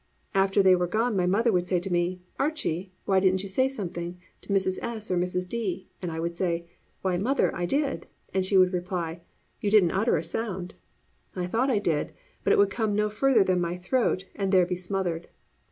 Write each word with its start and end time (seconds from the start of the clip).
After 0.33 0.63
they 0.63 0.75
were 0.75 0.87
gone 0.87 1.15
my 1.15 1.27
mother 1.27 1.51
would 1.51 1.67
say 1.67 1.79
to 1.79 1.93
me, 1.93 2.23
"Archie, 2.39 2.91
why 3.05 3.19
didn't 3.19 3.43
you 3.43 3.49
say 3.49 3.67
something 3.67 4.19
to 4.41 4.49
Mrs. 4.49 4.79
S. 4.81 5.11
or 5.11 5.15
Mrs. 5.15 5.47
D.?" 5.47 5.91
and 6.01 6.11
I 6.11 6.19
would 6.19 6.35
say, 6.35 6.65
"Why, 7.03 7.19
mother, 7.19 7.55
I 7.55 7.67
did!" 7.67 8.07
and 8.33 8.43
she 8.43 8.57
would 8.57 8.73
reply, 8.73 9.21
"You 9.59 9.69
didn't 9.69 9.91
utter 9.91 10.17
a 10.17 10.23
sound." 10.23 10.73
I 11.35 11.45
thought 11.45 11.69
I 11.69 11.77
did, 11.77 12.13
but 12.43 12.51
it 12.51 12.57
would 12.57 12.71
come 12.71 12.95
no 12.95 13.11
further 13.11 13.43
than 13.43 13.61
my 13.61 13.77
throat 13.77 14.25
and 14.35 14.51
there 14.51 14.65
be 14.65 14.75
smothered. 14.75 15.27